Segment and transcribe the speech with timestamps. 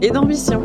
[0.00, 0.62] et d'ambition.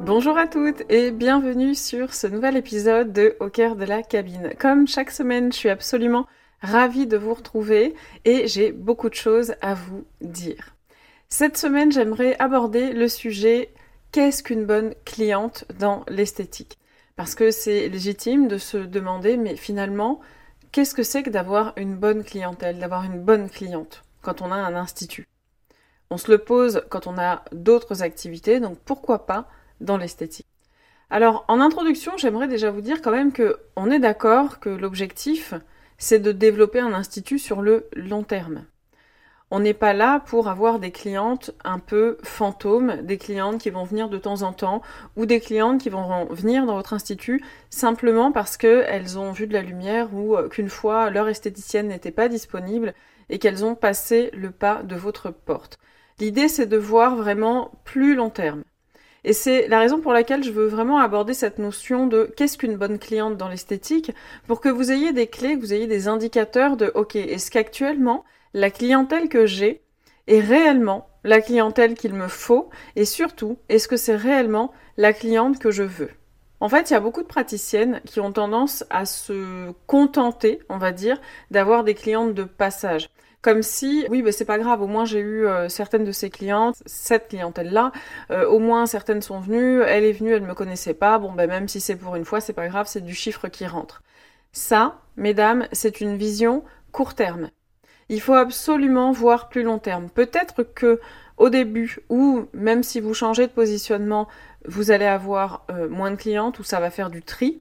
[0.00, 4.52] Bonjour à toutes et bienvenue sur ce nouvel épisode de Au cœur de la cabine.
[4.58, 6.26] Comme chaque semaine, je suis absolument
[6.60, 7.94] ravie de vous retrouver
[8.24, 10.74] et j'ai beaucoup de choses à vous dire.
[11.28, 13.70] Cette semaine, j'aimerais aborder le sujet
[14.10, 16.78] qu'est-ce qu'une bonne cliente dans l'esthétique?
[17.16, 20.20] Parce que c'est légitime de se demander, mais finalement,
[20.72, 24.56] qu'est-ce que c'est que d'avoir une bonne clientèle, d'avoir une bonne cliente quand on a
[24.56, 25.28] un institut?
[26.10, 29.48] On se le pose quand on a d'autres activités, donc pourquoi pas
[29.80, 30.46] dans l'esthétique?
[31.10, 35.52] Alors, en introduction, j'aimerais déjà vous dire quand même que on est d'accord que l'objectif,
[35.98, 38.64] c'est de développer un institut sur le long terme.
[39.54, 43.84] On n'est pas là pour avoir des clientes un peu fantômes, des clientes qui vont
[43.84, 44.80] venir de temps en temps,
[45.14, 49.52] ou des clientes qui vont venir dans votre institut simplement parce qu'elles ont vu de
[49.52, 52.94] la lumière ou euh, qu'une fois leur esthéticienne n'était pas disponible
[53.28, 55.78] et qu'elles ont passé le pas de votre porte.
[56.18, 58.62] L'idée c'est de voir vraiment plus long terme.
[59.22, 62.78] Et c'est la raison pour laquelle je veux vraiment aborder cette notion de qu'est-ce qu'une
[62.78, 64.12] bonne cliente dans l'esthétique,
[64.46, 68.24] pour que vous ayez des clés, que vous ayez des indicateurs de OK, est-ce qu'actuellement
[68.54, 69.82] la clientèle que j'ai
[70.26, 75.58] est réellement la clientèle qu'il me faut et surtout, est-ce que c'est réellement la cliente
[75.58, 76.10] que je veux?
[76.60, 80.78] En fait, il y a beaucoup de praticiennes qui ont tendance à se contenter, on
[80.78, 83.08] va dire, d'avoir des clientes de passage.
[83.40, 86.30] Comme si, oui, bah, c'est pas grave, au moins j'ai eu euh, certaines de ces
[86.30, 87.90] clientes, cette clientèle-là,
[88.30, 91.48] euh, au moins certaines sont venues, elle est venue, elle me connaissait pas, bon, ben
[91.48, 94.04] même si c'est pour une fois, c'est pas grave, c'est du chiffre qui rentre.
[94.52, 96.62] Ça, mesdames, c'est une vision
[96.92, 97.50] court terme.
[98.08, 100.08] Il faut absolument voir plus long terme.
[100.10, 101.00] Peut-être que
[101.36, 104.28] au début, ou même si vous changez de positionnement,
[104.66, 107.60] vous allez avoir euh, moins de clientes ou ça va faire du tri.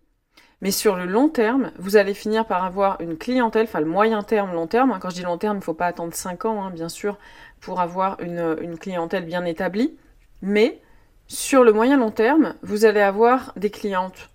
[0.61, 4.21] Mais sur le long terme, vous allez finir par avoir une clientèle, enfin le moyen
[4.21, 4.95] terme, long terme.
[5.01, 7.17] Quand je dis long terme, il ne faut pas attendre 5 ans, hein, bien sûr,
[7.59, 9.97] pour avoir une, une clientèle bien établie.
[10.43, 10.79] Mais
[11.27, 14.29] sur le moyen long terme, vous allez avoir des clientes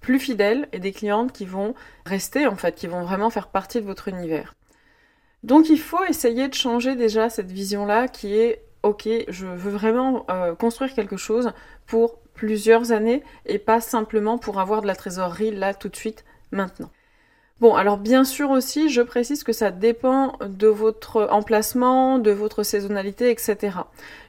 [0.00, 1.74] plus fidèles et des clientes qui vont
[2.06, 4.54] rester, en fait, qui vont vraiment faire partie de votre univers.
[5.42, 10.24] Donc il faut essayer de changer déjà cette vision-là qui est ok, je veux vraiment
[10.30, 11.52] euh, construire quelque chose
[11.86, 16.24] pour plusieurs années et pas simplement pour avoir de la trésorerie là tout de suite
[16.52, 16.90] maintenant.
[17.58, 22.62] Bon, alors bien sûr aussi, je précise que ça dépend de votre emplacement, de votre
[22.62, 23.78] saisonnalité, etc.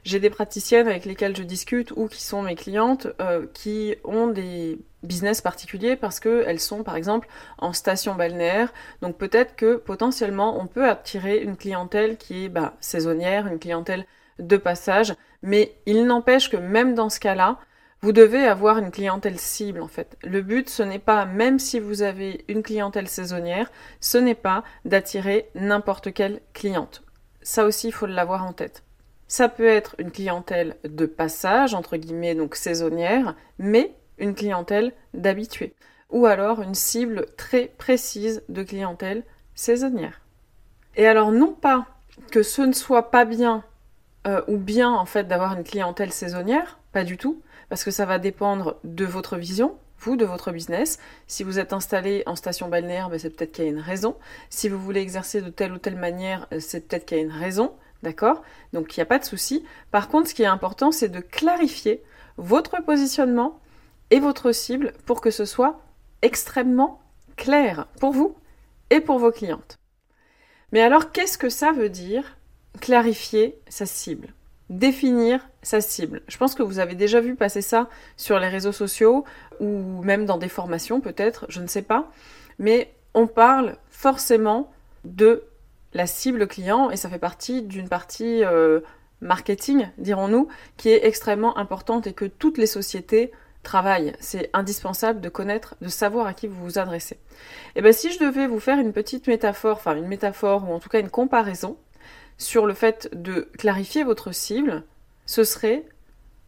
[0.02, 4.28] J'ai des praticiennes avec lesquelles je discute ou qui sont mes clientes euh, qui ont
[4.28, 7.28] des business particuliers parce qu'elles sont par exemple
[7.58, 8.72] en station balnéaire.
[9.02, 14.06] Donc peut-être que potentiellement on peut attirer une clientèle qui est bah, saisonnière, une clientèle
[14.38, 17.58] de passage, mais il n'empêche que même dans ce cas-là,
[18.00, 20.16] vous devez avoir une clientèle cible en fait.
[20.22, 23.70] Le but, ce n'est pas, même si vous avez une clientèle saisonnière,
[24.00, 27.02] ce n'est pas d'attirer n'importe quelle cliente.
[27.42, 28.84] Ça aussi, il faut l'avoir en tête.
[29.26, 35.74] Ça peut être une clientèle de passage, entre guillemets, donc saisonnière, mais une clientèle d'habitués.
[36.10, 39.24] Ou alors une cible très précise de clientèle
[39.54, 40.20] saisonnière.
[40.96, 41.86] Et alors, non pas
[42.30, 43.64] que ce ne soit pas bien
[44.26, 48.04] euh, ou bien en fait d'avoir une clientèle saisonnière, pas du tout, parce que ça
[48.04, 50.98] va dépendre de votre vision, vous, de votre business.
[51.26, 54.16] Si vous êtes installé en station balnéaire, ben, c'est peut-être qu'il y a une raison.
[54.50, 57.24] Si vous voulez exercer de telle ou telle manière, euh, c'est peut-être qu'il y a
[57.24, 57.72] une raison.
[58.02, 58.42] D'accord?
[58.72, 59.64] Donc il n'y a pas de souci.
[59.90, 62.02] Par contre, ce qui est important, c'est de clarifier
[62.36, 63.58] votre positionnement
[64.10, 65.80] et votre cible pour que ce soit
[66.22, 67.00] extrêmement
[67.36, 68.36] clair pour vous
[68.90, 69.78] et pour vos clientes.
[70.72, 72.36] Mais alors, qu'est-ce que ça veut dire
[72.80, 74.28] clarifier sa cible
[74.70, 76.20] définir sa cible?
[76.28, 79.24] Je pense que vous avez déjà vu passer ça sur les réseaux sociaux
[79.60, 82.10] ou même dans des formations peut-être, je ne sais pas.
[82.58, 84.70] Mais on parle forcément
[85.04, 85.44] de
[85.94, 88.80] la cible client et ça fait partie d'une partie euh,
[89.20, 93.32] marketing, dirons-nous, qui est extrêmement importante et que toutes les sociétés
[93.62, 94.14] travaillent.
[94.20, 97.14] C'est indispensable de connaître, de savoir à qui vous vous adressez.
[97.14, 97.18] Et
[97.76, 100.78] eh bien si je devais vous faire une petite métaphore, enfin une métaphore ou en
[100.78, 101.76] tout cas une comparaison,
[102.38, 104.84] sur le fait de clarifier votre cible,
[105.26, 105.84] ce serait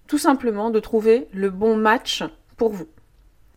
[0.06, 2.24] tout simplement de trouver le bon match
[2.56, 2.88] pour vous.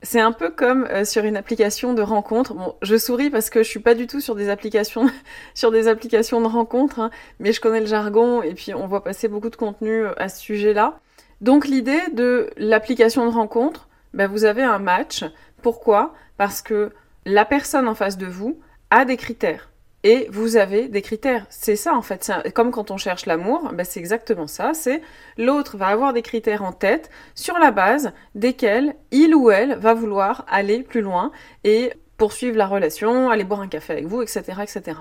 [0.02, 2.54] C'est un peu comme euh, sur une application de rencontre.
[2.54, 5.10] Bon, je souris parce que je suis pas du tout sur des applications
[5.54, 7.10] sur des applications de rencontre, hein,
[7.40, 10.28] mais je connais le jargon et puis on voit passer beaucoup de contenu euh, à
[10.28, 11.00] ce sujet-là.
[11.44, 15.26] Donc l'idée de l'application de rencontre, ben, vous avez un match.
[15.62, 16.14] Pourquoi?
[16.38, 16.92] Parce que
[17.26, 18.62] la personne en face de vous
[18.92, 19.70] a des critères.
[20.06, 21.46] Et vous avez des critères.
[21.50, 22.32] C'est ça en fait.
[22.54, 24.74] comme quand on cherche l'amour, ben c'est exactement ça.
[24.74, 25.02] C'est
[25.38, 29.94] l'autre va avoir des critères en tête sur la base desquels il ou elle va
[29.94, 31.32] vouloir aller plus loin
[31.64, 34.98] et poursuivre la relation, aller boire un café avec vous, etc., etc.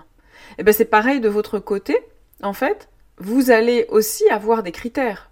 [0.59, 1.99] Et ben c'est pareil de votre côté.
[2.43, 5.32] En fait, vous allez aussi avoir des critères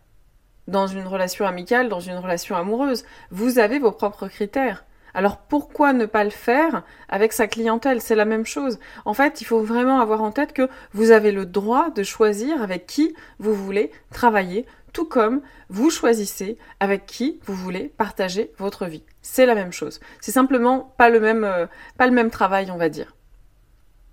[0.70, 3.04] dans une relation amicale, dans une relation amoureuse.
[3.30, 4.84] Vous avez vos propres critères.
[5.12, 8.00] Alors pourquoi ne pas le faire avec sa clientèle?
[8.00, 8.78] C'est la même chose.
[9.04, 12.62] En fait, il faut vraiment avoir en tête que vous avez le droit de choisir
[12.62, 18.86] avec qui vous voulez travailler, tout comme vous choisissez avec qui vous voulez partager votre
[18.86, 19.04] vie.
[19.22, 20.00] C'est la même chose.
[20.20, 21.66] C'est simplement pas le même, euh,
[21.98, 23.16] pas le même travail, on va dire.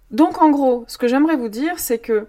[0.09, 2.27] Donc en gros, ce que j'aimerais vous dire, c'est que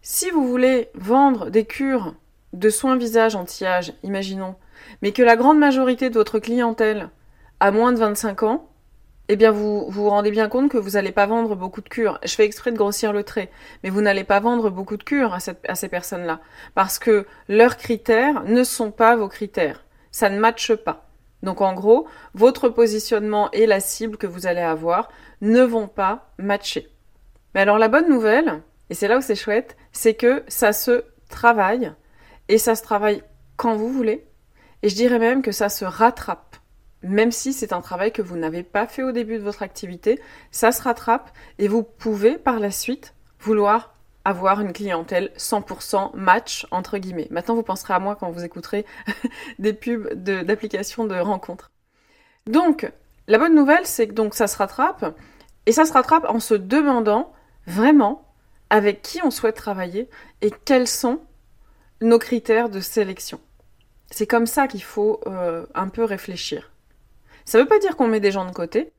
[0.00, 2.14] si vous voulez vendre des cures
[2.52, 4.56] de soins visage anti-âge, imaginons,
[5.00, 7.10] mais que la grande majorité de votre clientèle
[7.60, 8.68] à moins de 25 ans,
[9.28, 12.18] eh bien vous vous, rendez bien compte que vous n'allez pas vendre beaucoup de cures.
[12.24, 13.50] Je fais exprès de grossir le trait,
[13.82, 16.40] mais vous n'allez pas vendre beaucoup de cures à ces personnes-là,
[16.74, 19.84] parce que leurs critères ne sont pas vos critères.
[20.10, 21.08] Ça ne matche pas.
[21.42, 25.08] Donc en gros, votre positionnement et la cible que vous allez avoir
[25.40, 26.88] ne vont pas matcher.
[27.54, 31.04] Mais alors la bonne nouvelle, et c'est là où c'est chouette, c'est que ça se
[31.28, 31.92] travaille,
[32.48, 33.22] et ça se travaille
[33.56, 34.26] quand vous voulez,
[34.82, 36.56] et je dirais même que ça se rattrape
[37.02, 40.20] même si c'est un travail que vous n'avez pas fait au début de votre activité,
[40.50, 43.94] ça se rattrape et vous pouvez par la suite vouloir
[44.24, 47.26] avoir une clientèle 100% match entre guillemets.
[47.30, 48.86] Maintenant, vous penserez à moi quand vous écouterez
[49.58, 51.72] des pubs d'applications de, rencontres.
[52.46, 52.90] Donc,
[53.26, 55.16] la bonne nouvelle, c'est que donc ça se rattrape
[55.66, 57.32] et ça se rattrape en se demandant
[57.66, 58.28] vraiment
[58.70, 60.08] avec qui on souhaite travailler
[60.40, 61.20] et quels sont
[62.02, 63.40] nos critères de sélection.
[64.10, 66.70] C'est comme ça qu'il faut euh, un peu réfléchir.
[67.44, 68.92] Ça ne veut pas dire qu'on met des gens de côté,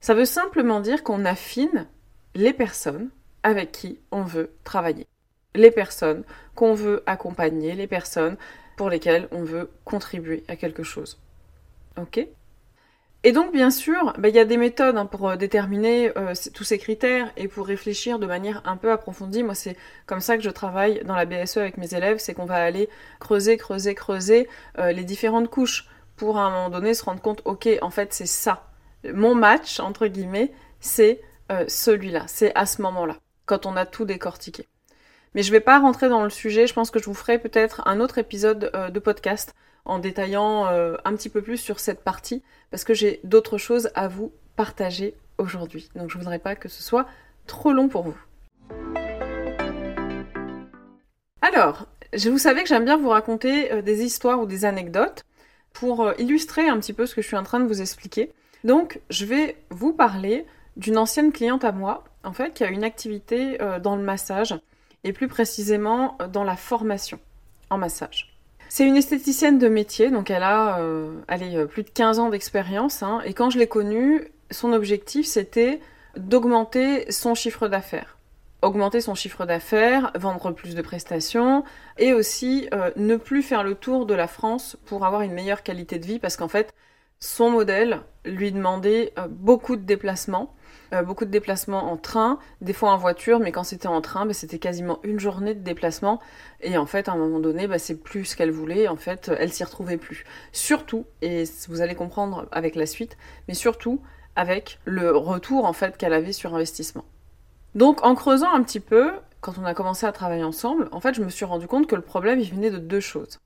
[0.00, 1.86] ça veut simplement dire qu'on affine
[2.34, 3.10] les personnes
[3.42, 5.06] avec qui on veut travailler,
[5.54, 6.24] les personnes
[6.54, 8.36] qu'on veut accompagner, les personnes
[8.76, 11.20] pour lesquelles on veut contribuer à quelque chose.
[12.00, 12.26] Ok?
[13.24, 16.34] Et donc, bien sûr, bah, il y a des méthodes hein, pour euh, déterminer euh,
[16.52, 19.44] tous ces critères et pour réfléchir de manière un peu approfondie.
[19.44, 19.76] Moi, c'est
[20.06, 22.88] comme ça que je travaille dans la BSE avec mes élèves, c'est qu'on va aller
[23.20, 24.48] creuser, creuser, creuser
[24.78, 28.12] euh, les différentes couches pour à un moment donné se rendre compte, ok, en fait
[28.12, 28.68] c'est ça.
[29.12, 31.20] Mon match, entre guillemets, c'est
[31.68, 34.66] celui-là, c'est à ce moment-là, quand on a tout décortiqué.
[35.34, 37.82] Mais je vais pas rentrer dans le sujet, je pense que je vous ferai peut-être
[37.86, 42.04] un autre épisode euh, de podcast en détaillant euh, un petit peu plus sur cette
[42.04, 45.88] partie, parce que j'ai d'autres choses à vous partager aujourd'hui.
[45.96, 47.06] Donc je voudrais pas que ce soit
[47.46, 48.16] trop long pour vous.
[51.40, 55.24] Alors, je vous savais que j'aime bien vous raconter des histoires ou des anecdotes
[55.72, 58.32] pour euh, illustrer un petit peu ce que je suis en train de vous expliquer.
[58.64, 60.46] Donc, je vais vous parler
[60.76, 64.54] d'une ancienne cliente à moi, en fait, qui a une activité euh, dans le massage,
[65.04, 67.18] et plus précisément euh, dans la formation
[67.70, 68.34] en massage.
[68.68, 70.80] C'est une esthéticienne de métier, donc elle a
[71.68, 75.80] plus de 15 ans d'expérience, hein, et quand je l'ai connue, son objectif c'était
[76.16, 78.16] d'augmenter son chiffre d'affaires
[78.62, 81.64] augmenter son chiffre d'affaires, vendre plus de prestations
[81.98, 85.62] et aussi euh, ne plus faire le tour de la France pour avoir une meilleure
[85.62, 86.72] qualité de vie parce qu'en fait
[87.18, 90.54] son modèle lui demandait euh, beaucoup de déplacements,
[90.92, 94.26] euh, beaucoup de déplacements en train, des fois en voiture, mais quand c'était en train,
[94.26, 96.20] bah, c'était quasiment une journée de déplacement
[96.60, 99.30] et en fait à un moment donné, bah, c'est plus ce qu'elle voulait, en fait
[99.38, 100.24] elle s'y retrouvait plus.
[100.52, 103.16] Surtout, et vous allez comprendre avec la suite,
[103.48, 104.00] mais surtout
[104.36, 107.04] avec le retour en fait qu'elle avait sur investissement.
[107.74, 111.14] Donc en creusant un petit peu, quand on a commencé à travailler ensemble, en fait
[111.14, 113.38] je me suis rendu compte que le problème il venait de deux choses.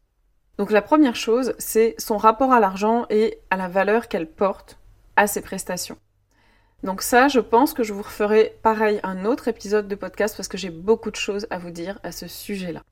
[0.59, 4.79] Donc la première chose, c'est son rapport à l'argent et à la valeur qu'elle porte
[5.17, 5.99] à ses prestations.
[6.83, 10.49] Donc ça, je pense que je vous referai pareil un autre épisode de podcast parce
[10.49, 12.83] que j'ai beaucoup de choses à vous dire à ce sujet-là.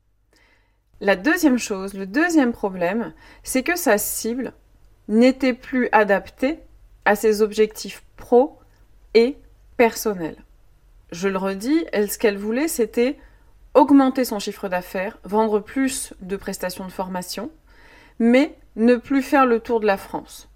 [1.01, 3.13] La deuxième chose, le deuxième problème,
[3.43, 4.53] c'est que sa cible
[5.07, 6.59] n'était plus adaptée
[7.05, 8.59] à ses objectifs pro
[9.13, 9.37] et
[9.77, 10.45] personnels
[11.15, 13.17] je le redis, ce qu'elle voulait, c'était
[13.73, 17.51] augmenter son chiffre d'affaires, vendre plus de prestations de formation,
[18.19, 20.49] mais ne plus faire le tour de la France.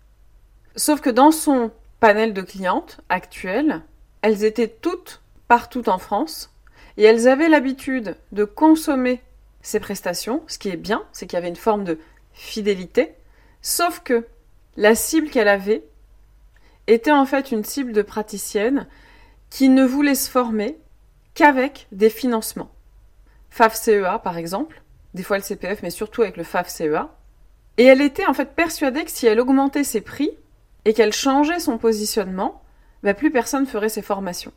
[0.76, 3.82] Sauf que dans son panel de clientes actuelles,
[4.22, 6.54] elles étaient toutes partout en France,
[6.98, 9.22] et elles avaient l'habitude de consommer
[9.62, 12.00] ces prestations, ce qui est bien, c'est qu'il y avait une forme de
[12.34, 13.14] fidélité,
[13.62, 14.26] sauf que
[14.78, 15.84] la cible qu'elle avait
[16.88, 18.88] était en fait une cible de praticienne
[19.50, 20.78] qui ne voulait se former
[21.34, 22.72] qu'avec des financements.
[23.50, 24.82] FAF-CEA par exemple,
[25.14, 27.10] des fois le CPF, mais surtout avec le FAF-CEA.
[27.78, 30.32] Et elle était en fait persuadée que si elle augmentait ses prix
[30.86, 32.62] et qu'elle changeait son positionnement,
[33.04, 34.54] bah, plus personne ferait ses formations.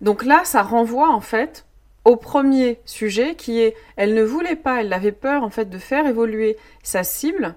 [0.00, 1.66] Donc là, ça renvoie en fait
[2.04, 5.78] au premier sujet qui est elle ne voulait pas, elle avait peur en fait de
[5.78, 7.54] faire évoluer sa cible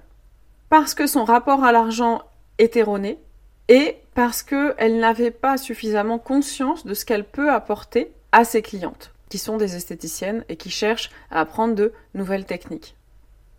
[0.69, 2.21] parce que son rapport à l'argent
[2.57, 3.19] est erroné
[3.67, 9.13] et parce qu'elle n'avait pas suffisamment conscience de ce qu'elle peut apporter à ses clientes,
[9.29, 12.95] qui sont des esthéticiennes et qui cherchent à apprendre de nouvelles techniques.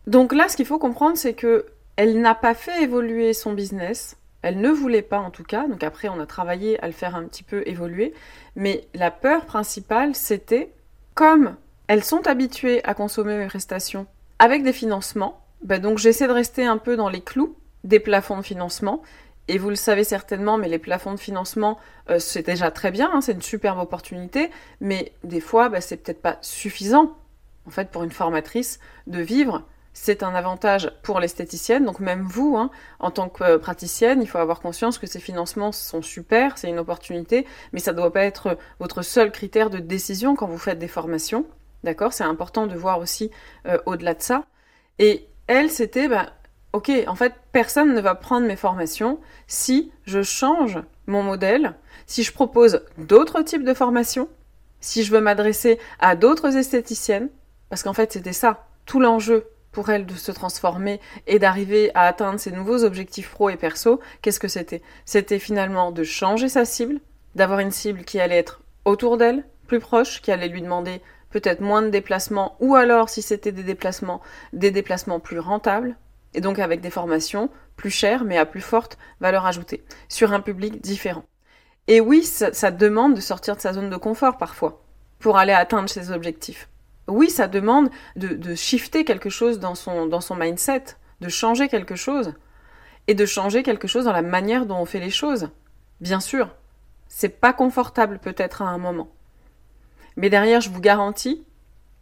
[0.06, 1.66] Donc là, ce qu'il faut comprendre, c'est que
[1.98, 5.82] elle n'a pas fait évoluer son business, elle ne voulait pas en tout cas, donc
[5.82, 8.14] après on a travaillé à le faire un petit peu évoluer,
[8.54, 10.72] mais la peur principale, c'était
[11.14, 11.56] comme
[11.88, 14.06] elles sont habituées à consommer mes prestations
[14.38, 18.36] avec des financements, ben donc j'essaie de rester un peu dans les clous des plafonds
[18.36, 19.02] de financement.
[19.50, 21.78] Et vous le savez certainement, mais les plafonds de financement,
[22.10, 24.50] euh, c'est déjà très bien, hein, c'est une superbe opportunité,
[24.80, 27.16] mais des fois, bah, c'est peut-être pas suffisant,
[27.66, 29.64] en fait, pour une formatrice de vivre.
[30.00, 34.28] C'est un avantage pour l'esthéticienne, donc même vous, hein, en tant que euh, praticienne, il
[34.28, 38.12] faut avoir conscience que ces financements sont super, c'est une opportunité, mais ça ne doit
[38.12, 41.46] pas être votre seul critère de décision quand vous faites des formations.
[41.82, 42.12] D'accord?
[42.12, 43.32] C'est important de voir aussi
[43.66, 44.44] euh, au-delà de ça.
[45.00, 46.26] Et elle, c'était, bah,
[46.72, 51.74] ok, en fait, personne ne va prendre mes formations si je change mon modèle,
[52.06, 54.28] si je propose d'autres types de formations,
[54.80, 57.30] si je veux m'adresser à d'autres esthéticiennes,
[57.68, 59.44] parce qu'en fait, c'était ça, tout l'enjeu
[59.78, 64.00] pour elle de se transformer et d'arriver à atteindre ses nouveaux objectifs pro et perso,
[64.22, 64.82] qu'est-ce que c'était?
[65.04, 66.98] C'était finalement de changer sa cible,
[67.36, 71.60] d'avoir une cible qui allait être autour d'elle, plus proche, qui allait lui demander peut-être
[71.60, 74.20] moins de déplacements, ou alors si c'était des déplacements,
[74.52, 75.96] des déplacements plus rentables,
[76.34, 80.40] et donc avec des formations plus chères mais à plus forte valeur ajoutée, sur un
[80.40, 81.22] public différent.
[81.86, 84.82] Et oui, ça, demande de sortir de sa zone de confort parfois,
[85.20, 86.68] pour aller atteindre ses objectifs.
[87.08, 90.84] Oui, ça demande de, shifter quelque chose dans son, dans son mindset,
[91.20, 92.34] de changer quelque chose,
[93.06, 95.48] et de changer quelque chose dans la manière dont on fait les choses.
[96.00, 96.54] Bien sûr,
[97.08, 99.08] c'est pas confortable peut-être à un moment.
[100.16, 101.44] Mais derrière, je vous garantis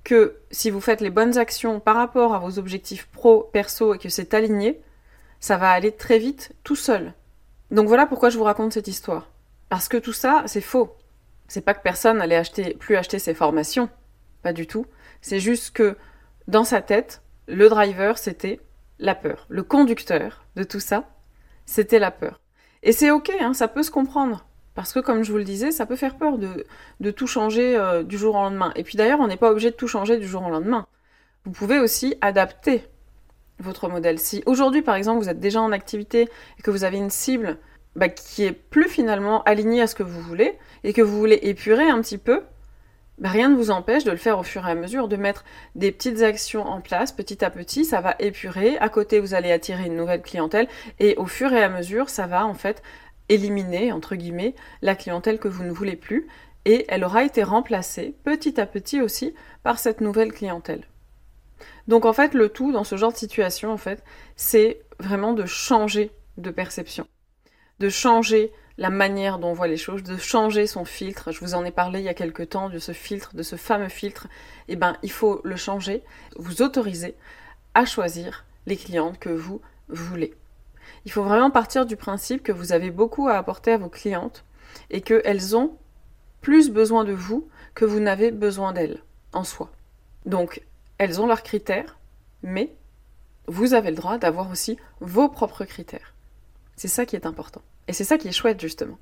[0.02, 3.98] que si vous faites les bonnes actions par rapport à vos objectifs pro, perso et
[3.98, 4.80] que c'est aligné,
[5.40, 7.12] ça va aller très vite tout seul.
[7.70, 9.28] Donc voilà pourquoi je vous raconte cette histoire.
[9.68, 10.96] Parce que tout ça, c'est faux.
[11.48, 13.88] C'est pas que personne n'allait acheter, plus acheter ses formations.
[14.42, 14.86] Pas du tout.
[15.26, 15.96] C'est juste que
[16.46, 18.60] dans sa tête, le driver, c'était
[19.00, 19.46] la peur.
[19.48, 21.10] Le conducteur de tout ça,
[21.64, 22.40] c'était la peur.
[22.84, 24.46] Et c'est ok, hein, ça peut se comprendre.
[24.76, 28.04] Parce que, comme je vous le disais, ça peut faire peur de, tout changer euh,
[28.04, 28.72] du jour au lendemain.
[28.76, 30.86] Et puis d'ailleurs, on n'est pas obligé de tout changer du jour au lendemain.
[31.44, 32.84] Vous pouvez aussi adapter
[33.58, 34.20] votre modèle.
[34.20, 37.58] Si aujourd'hui, par exemple, vous êtes déjà en activité et que vous avez une cible
[37.96, 41.40] bah, qui est plus finalement alignée à ce que vous voulez et que vous voulez
[41.42, 42.42] épurer un petit peu,
[43.18, 45.44] bah, rien ne vous empêche de le faire au fur et à mesure, de mettre
[45.74, 48.76] des petites actions en place petit à petit, ça va épurer.
[48.78, 50.68] À côté, vous allez attirer une nouvelle clientèle
[50.98, 52.82] et au fur et à mesure, ça va en fait
[53.28, 56.28] éliminer, entre guillemets, la clientèle que vous ne voulez plus,
[56.64, 60.84] et elle aura été remplacée petit à petit aussi par cette nouvelle clientèle.
[61.88, 64.02] Donc en fait, le tout dans ce genre de situation, en fait,
[64.34, 67.06] c'est vraiment de changer de perception,
[67.78, 71.32] de changer la manière dont on voit les choses, de changer son filtre.
[71.32, 73.56] Je vous en ai parlé il y a quelque temps de ce filtre, de ce
[73.56, 74.26] fameux filtre.
[74.68, 76.02] Eh ben, il faut le changer,
[76.36, 77.14] vous autoriser
[77.74, 80.34] à choisir les clientes que vous voulez.
[81.04, 84.44] Il faut vraiment partir du principe que vous avez beaucoup à apporter à vos clientes
[84.90, 85.76] et qu'elles ont
[86.40, 89.02] plus besoin de vous que vous n'avez besoin d'elles
[89.32, 89.70] en soi.
[90.24, 90.62] Donc,
[90.98, 91.98] elles ont leurs critères,
[92.42, 92.74] mais
[93.46, 96.14] vous avez le droit d'avoir aussi vos propres critères.
[96.76, 97.62] C'est ça qui est important.
[97.88, 98.98] Et c'est ça qui est chouette, justement.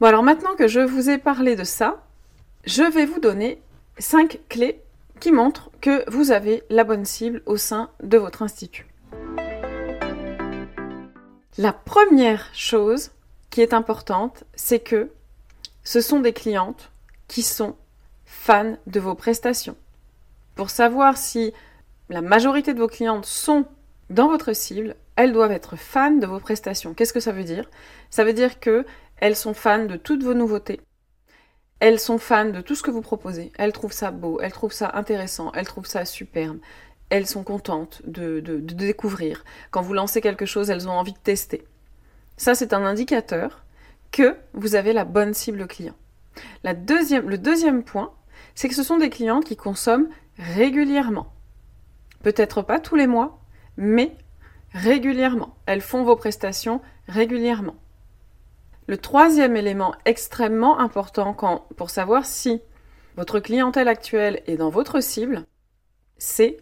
[0.00, 2.04] Bon, alors maintenant que je vous ai parlé de ça,
[2.64, 3.60] je vais vous donner
[3.98, 4.82] 5 clés
[5.20, 8.86] qui montrent que vous avez la bonne cible au sein de votre institut.
[11.58, 13.12] La première chose
[13.48, 15.10] qui est importante, c'est que
[15.84, 16.90] ce sont des clientes
[17.28, 17.76] qui sont
[18.26, 19.76] fans de vos prestations.
[20.54, 21.54] Pour savoir si
[22.10, 23.64] la majorité de vos clientes sont
[24.10, 26.94] dans votre cible, elles doivent être fans de vos prestations.
[26.94, 27.68] Qu'est-ce que ça veut dire?
[28.10, 28.84] Ça veut dire que
[29.18, 30.80] elles sont fans de toutes vos nouveautés.
[31.80, 33.52] Elles sont fans de tout ce que vous proposez.
[33.58, 36.58] Elles trouvent ça beau, elles trouvent ça intéressant, elles trouvent ça superbe
[37.10, 39.44] elles sont contentes de, découvrir.
[39.70, 41.64] Quand vous lancez quelque chose, elles ont envie de tester.
[42.36, 43.64] Ça, c'est un indicateur
[44.10, 45.94] que vous avez la bonne cible client.
[46.64, 48.12] Le deuxième point,
[48.54, 50.08] c'est que ce sont des clients qui consomment
[50.38, 51.32] régulièrement.
[52.22, 53.40] Peut-être pas tous les mois,
[53.76, 54.16] mais
[54.72, 55.56] régulièrement.
[55.66, 57.76] Elles font vos prestations régulièrement.
[58.86, 61.36] Le troisième élément extrêmement important
[61.76, 62.60] pour savoir si
[63.16, 65.44] votre clientèle actuelle est dans votre cible,
[66.18, 66.58] c'est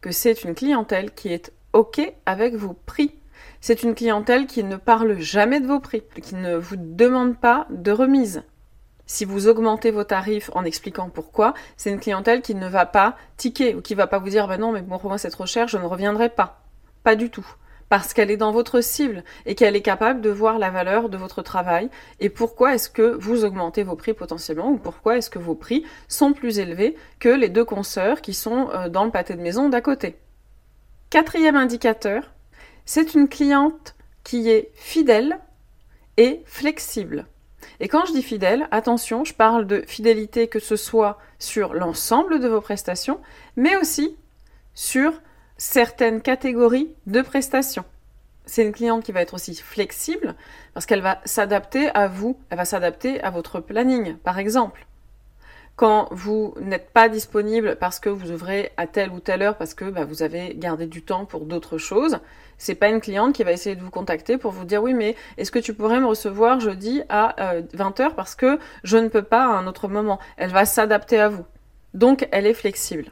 [0.00, 3.14] que c'est une clientèle qui est OK avec vos prix.
[3.60, 7.66] C'est une clientèle qui ne parle jamais de vos prix, qui ne vous demande pas
[7.70, 8.42] de remise.
[9.06, 13.16] Si vous augmentez vos tarifs en expliquant pourquoi, c'est une clientèle qui ne va pas
[13.36, 15.46] tiquer ou qui va pas vous dire bah non mais bon pour moi c'est trop
[15.46, 16.62] cher, je ne reviendrai pas.
[17.02, 17.46] Pas du tout.
[17.90, 21.18] Parce qu'elle est dans votre cible et qu'elle est capable de voir la valeur de
[21.18, 25.38] votre travail et pourquoi est-ce que vous augmentez vos prix potentiellement ou pourquoi est-ce que
[25.38, 29.36] vos prix sont plus élevés que les deux consoeurs qui sont euh, dans le pâté
[29.36, 30.16] de maison d'à côté.
[31.10, 32.32] Quatrième indicateur,
[32.86, 33.94] c'est une cliente
[34.24, 35.38] qui est fidèle
[36.16, 37.26] et flexible.
[37.84, 42.40] Et quand je dis fidèle, attention, je parle de fidélité que ce soit sur l'ensemble
[42.40, 43.20] de vos prestations,
[43.56, 44.16] mais aussi
[44.72, 45.12] sur
[45.58, 47.84] certaines catégories de prestations.
[48.46, 50.34] C'est une cliente qui va être aussi flexible
[50.72, 54.86] parce qu'elle va s'adapter à vous, elle va s'adapter à votre planning, par exemple.
[55.76, 59.74] Quand vous n'êtes pas disponible parce que vous ouvrez à telle ou telle heure parce
[59.74, 62.20] que bah, vous avez gardé du temps pour d'autres choses,
[62.58, 65.16] c'est pas une cliente qui va essayer de vous contacter pour vous dire oui mais
[65.36, 67.34] est-ce que tu pourrais me recevoir jeudi à
[67.74, 70.20] 20h euh, parce que je ne peux pas à un autre moment?
[70.36, 71.44] Elle va s'adapter à vous.
[71.92, 73.06] Donc elle est flexible.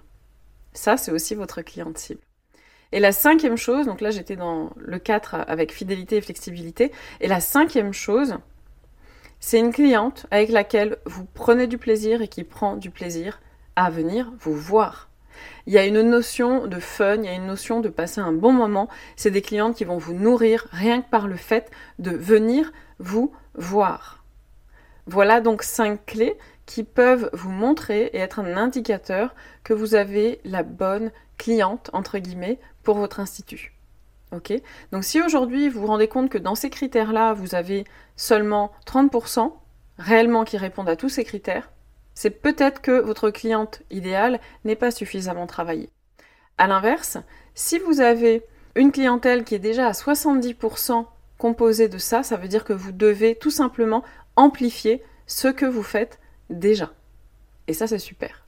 [0.73, 2.21] Ça c'est aussi votre cliente cible.
[2.93, 7.27] Et la cinquième chose, donc là j'étais dans le 4 avec fidélité et flexibilité, et
[7.27, 8.37] la cinquième chose,
[9.45, 13.41] c'est une cliente avec laquelle vous prenez du plaisir et qui prend du plaisir
[13.75, 15.11] à venir vous voir.
[15.67, 18.31] Il y a une notion de fun, il y a une notion de passer un
[18.31, 18.89] bon moment.
[19.17, 23.33] C'est des clientes qui vont vous nourrir rien que par le fait de venir vous
[23.55, 24.25] voir.
[25.07, 29.35] Voilà donc cinq clés qui peuvent vous montrer et être un indicateur
[29.65, 33.72] que vous avez la bonne cliente, entre guillemets, pour votre institut.
[34.91, 37.85] Donc si aujourd'hui vous vous rendez compte que dans ces critères-là, vous avez
[38.17, 39.53] seulement 30%
[39.99, 41.71] réellement qui répondent à tous ces critères,
[42.15, 45.91] c'est peut-être que votre cliente idéale n'est pas suffisamment travaillée.
[46.59, 47.19] A l'inverse,
[47.55, 51.07] si vous avez une clientèle qui est déjà à 70%
[51.39, 54.03] composée de ça, ça veut dire que vous devez tout simplement
[54.37, 56.91] amplifier ce que vous faites déjà.
[57.69, 58.45] Et ça, c'est super.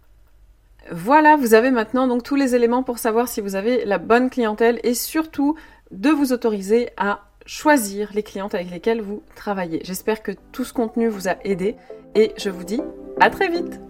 [0.90, 4.28] Voilà, vous avez maintenant donc tous les éléments pour savoir si vous avez la bonne
[4.28, 5.56] clientèle et surtout
[5.90, 9.80] de vous autoriser à choisir les clientes avec lesquelles vous travaillez.
[9.84, 11.76] J'espère que tout ce contenu vous a aidé
[12.14, 12.80] et je vous dis
[13.20, 13.80] à très vite.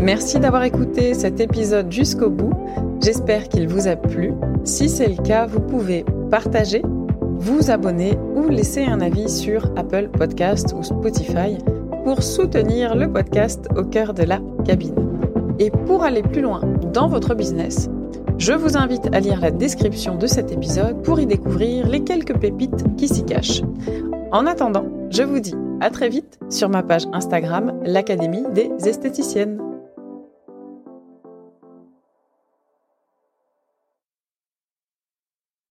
[0.00, 2.52] Merci d'avoir écouté cet épisode jusqu'au bout.
[3.00, 4.32] J'espère qu'il vous a plu.
[4.62, 6.82] Si c'est le cas, vous pouvez partager,
[7.38, 11.56] vous abonner ou laisser un avis sur Apple Podcast ou Spotify
[12.04, 14.94] pour soutenir le podcast au cœur de la cabine.
[15.58, 16.60] Et pour aller plus loin
[16.92, 17.88] dans votre business,
[18.38, 22.36] je vous invite à lire la description de cet épisode pour y découvrir les quelques
[22.38, 23.62] pépites qui s'y cachent.
[24.32, 29.73] En attendant, je vous dis à très vite sur ma page Instagram, l'Académie des esthéticiennes.